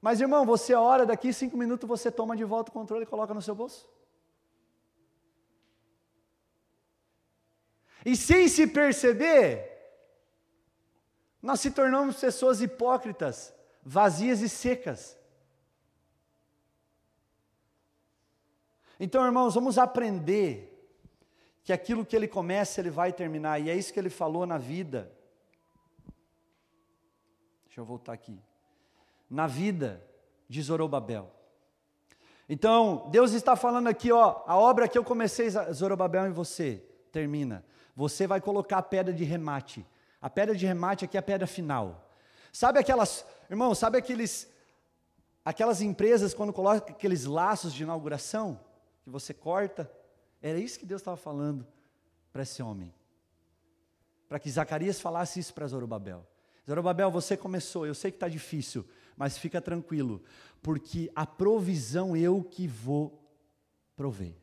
[0.00, 3.34] Mas irmão, você ora, daqui cinco minutos você toma de volta o controle e coloca
[3.34, 3.90] no seu bolso.
[8.06, 9.71] E sem se perceber,
[11.42, 13.52] nós se tornamos pessoas hipócritas,
[13.82, 15.18] vazias e secas.
[19.00, 20.68] Então, irmãos, vamos aprender
[21.64, 24.58] que aquilo que ele começa, ele vai terminar, e é isso que ele falou na
[24.58, 25.10] vida.
[27.66, 28.38] Deixa eu voltar aqui.
[29.28, 30.06] Na vida
[30.48, 31.32] de Zorobabel.
[32.48, 37.64] Então, Deus está falando aqui, ó, a obra que eu comecei, Zorobabel, em você, termina.
[37.96, 39.86] Você vai colocar a pedra de remate.
[40.22, 42.08] A pedra de remate aqui é a pedra final.
[42.52, 44.48] Sabe aquelas, irmão, sabe aqueles,
[45.44, 48.60] aquelas empresas quando colocam aqueles laços de inauguração,
[49.02, 49.90] que você corta,
[50.40, 51.66] era isso que Deus estava falando
[52.32, 52.94] para esse homem.
[54.28, 56.24] Para que Zacarias falasse isso para Zorobabel.
[56.66, 60.22] Zorobabel, você começou, eu sei que está difícil, mas fica tranquilo,
[60.62, 63.20] porque a provisão eu que vou
[63.96, 64.41] prover.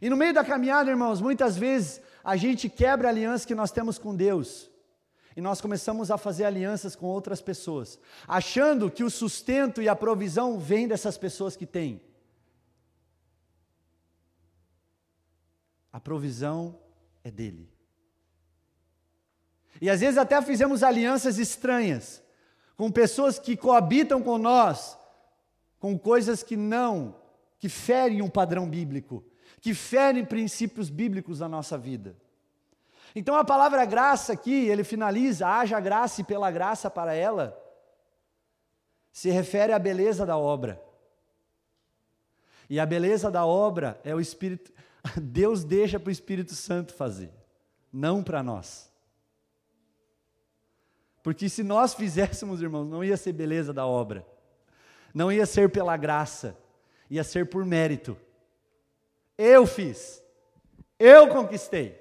[0.00, 3.70] E no meio da caminhada, irmãos, muitas vezes a gente quebra a aliança que nós
[3.70, 4.70] temos com Deus.
[5.36, 9.96] E nós começamos a fazer alianças com outras pessoas, achando que o sustento e a
[9.96, 12.00] provisão vêm dessas pessoas que têm.
[15.92, 16.78] A provisão
[17.22, 17.68] é dele.
[19.80, 22.22] E às vezes até fizemos alianças estranhas
[22.76, 24.96] com pessoas que coabitam com nós,
[25.78, 27.16] com coisas que não,
[27.58, 29.24] que ferem um padrão bíblico,
[29.64, 32.14] que ferem princípios bíblicos na nossa vida.
[33.16, 37.58] Então a palavra graça aqui, ele finaliza, haja graça e pela graça para ela,
[39.10, 40.78] se refere à beleza da obra.
[42.68, 44.70] E a beleza da obra é o Espírito,
[45.16, 47.32] Deus deixa para o Espírito Santo fazer,
[47.90, 48.92] não para nós.
[51.22, 54.26] Porque se nós fizéssemos, irmãos, não ia ser beleza da obra,
[55.14, 56.54] não ia ser pela graça,
[57.08, 58.14] ia ser por mérito.
[59.36, 60.22] Eu fiz,
[60.98, 62.00] eu conquistei,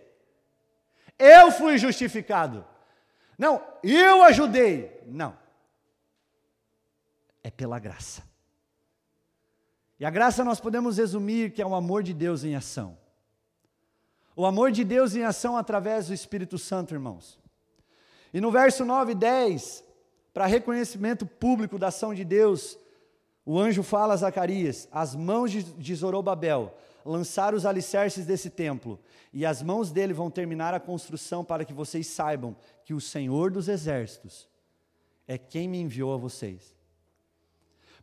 [1.17, 2.65] eu fui justificado.
[3.37, 5.01] Não, eu ajudei.
[5.07, 5.37] Não.
[7.43, 8.23] É pela graça.
[9.99, 12.97] E a graça nós podemos resumir que é o amor de Deus em ação.
[14.35, 17.39] O amor de Deus em ação através do Espírito Santo, irmãos.
[18.33, 19.83] E no verso 9 e 10,
[20.33, 22.77] para reconhecimento público da ação de Deus,
[23.45, 26.75] o anjo fala a Zacarias: As mãos de Zorobabel
[27.05, 28.99] lançaram os alicerces desse templo,
[29.31, 33.51] e as mãos dele vão terminar a construção, para que vocês saibam que o Senhor
[33.51, 34.47] dos exércitos
[35.27, 36.75] é quem me enviou a vocês.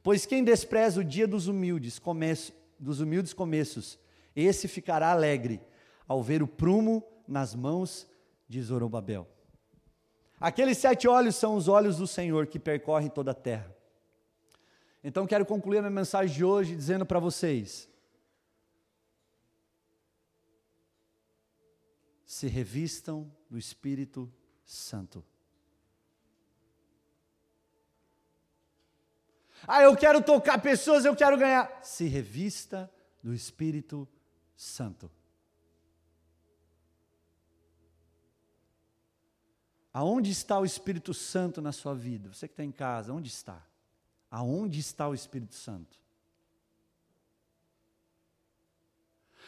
[0.03, 3.98] Pois quem despreza o dia dos humildes, começo, dos humildes começos,
[4.34, 5.61] esse ficará alegre
[6.09, 8.07] ao ver o prumo nas mãos
[8.48, 9.28] de Zorobabel.
[10.40, 13.76] Aqueles sete olhos são os olhos do Senhor que percorrem toda a terra.
[15.05, 17.89] Então quero concluir a minha mensagem de hoje dizendo para vocês:
[22.31, 24.33] se revistam do Espírito
[24.64, 25.26] Santo.
[29.66, 31.81] Ah, eu quero tocar pessoas, eu quero ganhar.
[31.83, 32.89] Se revista
[33.20, 34.09] do Espírito
[34.55, 35.11] Santo.
[39.93, 42.33] Aonde está o Espírito Santo na sua vida?
[42.33, 43.61] Você que está em casa, onde está?
[44.31, 45.99] Aonde está o Espírito Santo?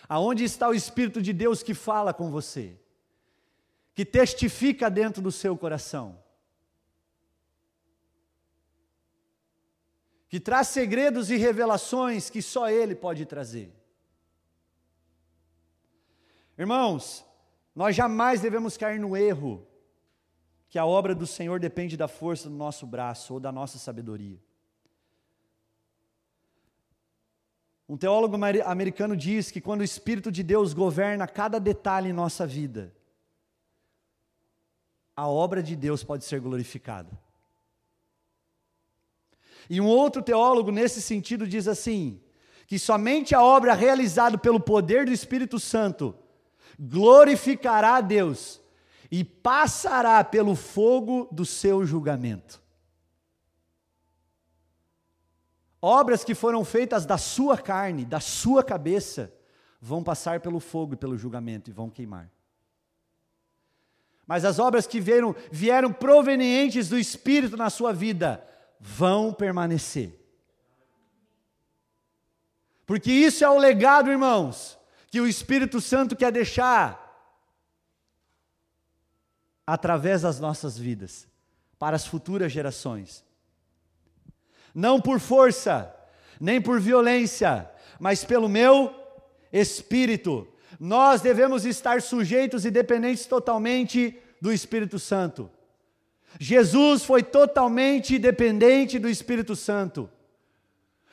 [0.08, 2.78] Aonde está o Espírito de Deus que fala com você?
[3.94, 6.22] Que testifica dentro do seu coração?
[10.28, 13.72] Que traz segredos e revelações que só Ele pode trazer.
[16.58, 17.24] Irmãos,
[17.74, 19.66] nós jamais devemos cair no erro
[20.68, 24.38] que a obra do Senhor depende da força do nosso braço ou da nossa sabedoria.
[27.92, 32.46] Um teólogo americano diz que quando o Espírito de Deus governa cada detalhe em nossa
[32.46, 32.90] vida,
[35.14, 37.10] a obra de Deus pode ser glorificada.
[39.68, 42.18] E um outro teólogo, nesse sentido, diz assim:
[42.66, 46.16] que somente a obra realizada pelo poder do Espírito Santo
[46.80, 48.58] glorificará a Deus
[49.10, 52.61] e passará pelo fogo do seu julgamento.
[55.84, 59.34] Obras que foram feitas da sua carne, da sua cabeça,
[59.80, 62.30] vão passar pelo fogo e pelo julgamento e vão queimar.
[64.24, 68.46] Mas as obras que vieram, vieram provenientes do Espírito na sua vida
[68.78, 70.16] vão permanecer.
[72.86, 74.78] Porque isso é o legado, irmãos,
[75.08, 77.00] que o Espírito Santo quer deixar
[79.66, 81.26] através das nossas vidas,
[81.78, 83.24] para as futuras gerações.
[84.74, 85.94] Não por força,
[86.40, 88.94] nem por violência, mas pelo meu
[89.52, 90.48] espírito.
[90.80, 95.48] Nós devemos estar sujeitos e dependentes totalmente do Espírito Santo.
[96.40, 100.10] Jesus foi totalmente dependente do Espírito Santo.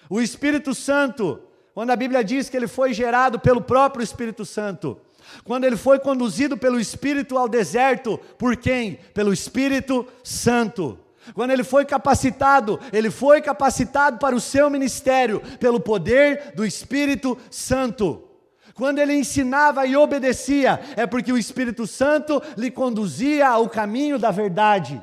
[0.10, 1.39] O Espírito Santo,
[1.74, 4.99] quando a Bíblia diz que ele foi gerado pelo próprio Espírito Santo,
[5.43, 8.95] quando ele foi conduzido pelo Espírito ao deserto, por quem?
[9.14, 10.97] Pelo Espírito Santo.
[11.34, 17.38] Quando ele foi capacitado, ele foi capacitado para o seu ministério pelo poder do Espírito
[17.49, 18.26] Santo.
[18.74, 24.32] Quando ele ensinava e obedecia, é porque o Espírito Santo lhe conduzia ao caminho da
[24.32, 25.01] verdade.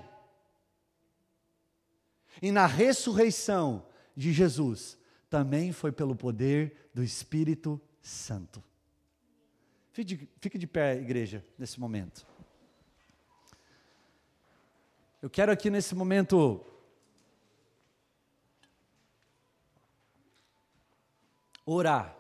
[2.41, 3.87] E na ressurreição
[4.17, 4.97] de Jesus,
[5.29, 8.62] também foi pelo poder do Espírito Santo.
[9.93, 12.27] Fique de, fique de pé, igreja, nesse momento.
[15.27, 16.64] Eu quero aqui nesse momento
[21.64, 22.16] orar.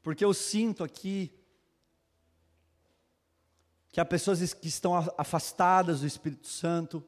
[0.00, 1.36] Porque eu sinto aqui
[3.90, 7.04] que há pessoas que estão afastadas do Espírito Santo.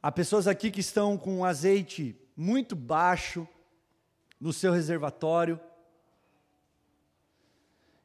[0.00, 3.48] Há pessoas aqui que estão com um azeite muito baixo
[4.38, 5.58] no seu reservatório.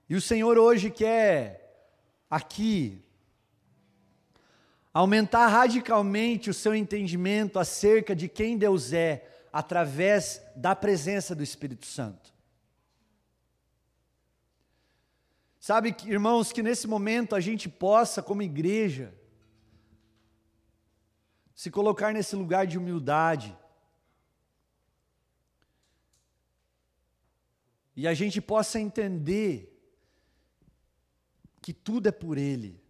[0.09, 1.93] E o Senhor hoje quer
[2.31, 3.03] aqui
[4.97, 11.85] aumentar radicalmente o seu entendimento acerca de quem Deus é através da presença do Espírito
[11.85, 12.33] Santo.
[15.59, 19.13] Sabe, irmãos, que nesse momento a gente possa, como igreja,
[21.53, 23.55] se colocar nesse lugar de humildade.
[27.95, 29.79] E a gente possa entender
[31.61, 32.86] que tudo é por Ele.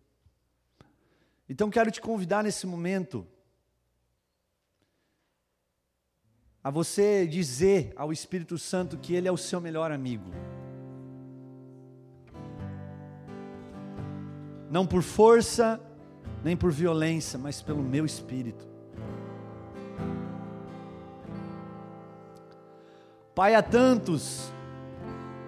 [1.49, 3.25] Então quero te convidar nesse momento
[6.63, 10.29] a você dizer ao Espírito Santo que Ele é o seu melhor amigo.
[14.69, 15.79] Não por força,
[16.43, 18.67] nem por violência, mas pelo meu espírito.
[23.33, 24.51] Pai, há tantos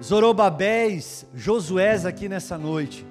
[0.02, 3.06] Zorobabéis, Josués aqui nessa noite.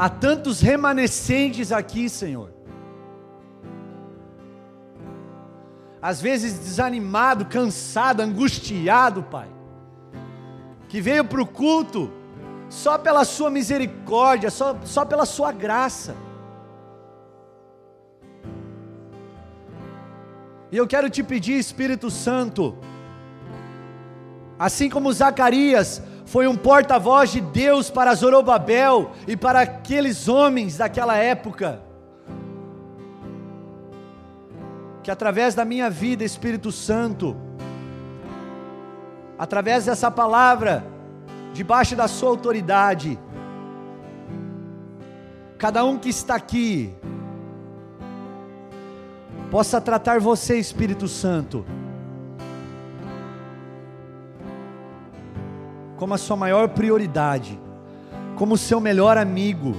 [0.00, 2.52] Há tantos remanescentes aqui, Senhor.
[6.00, 9.48] Às vezes desanimado, cansado, angustiado, Pai.
[10.88, 12.12] Que veio para o culto
[12.68, 16.14] só pela Sua misericórdia, só, só pela Sua graça.
[20.70, 22.78] E eu quero te pedir, Espírito Santo,
[24.56, 31.16] assim como Zacarias foi um porta-voz de Deus para Zorobabel e para aqueles homens daquela
[31.16, 31.80] época,
[35.02, 37.34] que através da minha vida, Espírito Santo,
[39.38, 40.86] através dessa palavra,
[41.54, 43.18] debaixo da sua autoridade,
[45.56, 46.94] cada um que está aqui,
[49.50, 51.64] possa tratar você, Espírito Santo,
[55.98, 57.58] como a sua maior prioridade,
[58.36, 59.76] como o seu melhor amigo,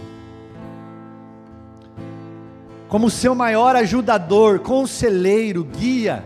[2.90, 6.26] como o seu maior ajudador, conselheiro, guia,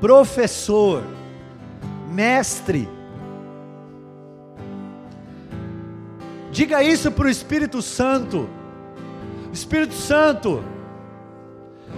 [0.00, 1.02] professor,
[2.08, 2.88] mestre.
[6.52, 8.48] Diga isso para o Espírito Santo.
[9.52, 10.62] Espírito Santo,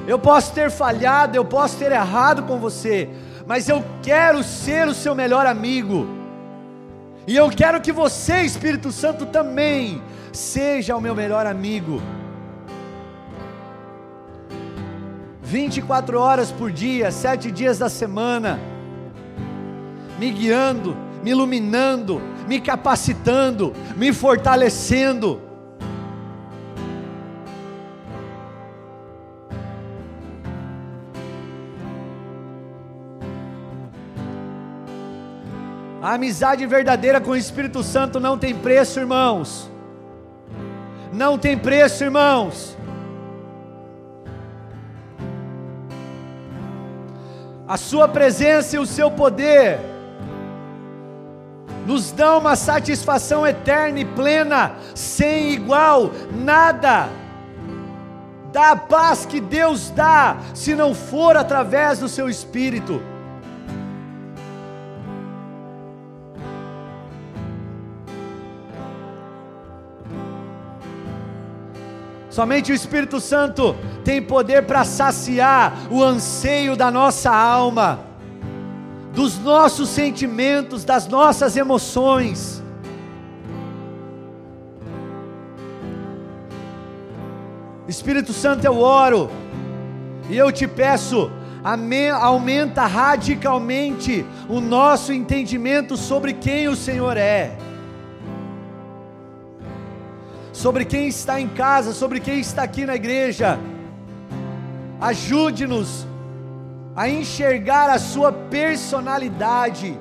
[0.07, 3.11] eu posso ter falhado, eu posso ter errado com você,
[3.49, 6.07] mas eu quero ser o seu melhor amigo.
[7.27, 12.03] E eu quero que você, Espírito Santo, também seja o meu melhor amigo.
[15.43, 18.61] 24 horas por dia, sete dias da semana,
[20.19, 20.95] me guiando,
[21.25, 25.41] me iluminando, me capacitando, me fortalecendo.
[36.01, 39.69] A amizade verdadeira com o Espírito Santo não tem preço, irmãos.
[41.13, 42.77] Não tem preço, irmãos.
[47.67, 49.81] A Sua presença e o Seu poder
[51.85, 57.09] nos dão uma satisfação eterna e plena, sem igual, nada
[58.53, 63.03] da paz que Deus dá, se não for através do Seu Espírito.
[72.39, 73.75] Somente o Espírito Santo
[74.05, 77.99] tem poder para saciar o anseio da nossa alma,
[79.13, 82.63] dos nossos sentimentos, das nossas emoções.
[87.89, 89.29] Espírito Santo, eu oro
[90.31, 91.33] e eu te peço,
[92.21, 97.59] aumenta radicalmente o nosso entendimento sobre quem o Senhor é
[100.59, 103.57] sobre quem está em casa, sobre quem está aqui na igreja.
[105.01, 106.05] Ajude-nos
[106.97, 109.97] a enxergar a sua personalidade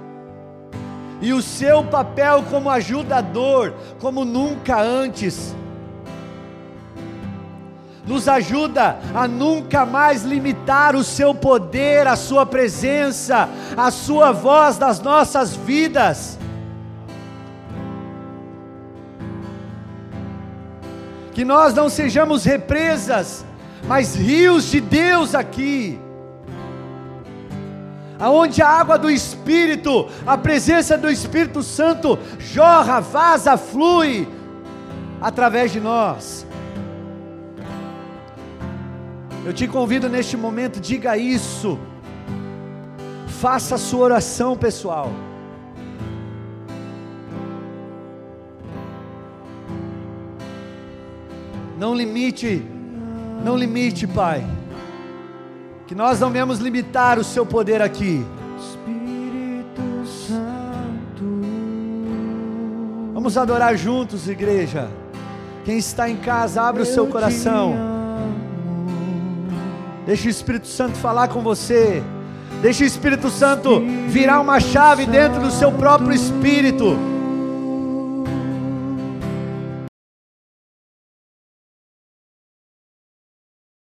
[1.22, 5.56] e o seu papel como ajudador, como nunca antes.
[8.08, 14.76] Nos ajuda a nunca mais limitar o seu poder, a sua presença, a sua voz
[14.80, 16.40] das nossas vidas.
[21.38, 23.46] Que nós não sejamos represas,
[23.88, 26.02] mas rios de Deus aqui,
[28.18, 34.28] aonde a água do Espírito, a presença do Espírito Santo jorra, vaza, flui
[35.22, 36.44] através de nós.
[39.46, 41.78] Eu te convido neste momento, diga isso,
[43.28, 45.12] faça a sua oração pessoal.
[51.78, 52.66] Não limite,
[53.44, 54.44] não limite, Pai.
[55.86, 58.26] Que nós não venhamos limitar o seu poder aqui.
[58.60, 61.24] Espírito Santo.
[63.14, 64.90] Vamos adorar juntos, igreja.
[65.64, 67.76] Quem está em casa, abre o seu coração.
[70.06, 72.02] Deixa o Espírito Santo falar com você.
[72.62, 77.17] Deixa o Espírito Santo virar uma chave dentro do seu próprio espírito